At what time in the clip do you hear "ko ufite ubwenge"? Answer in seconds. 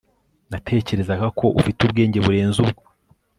1.39-2.17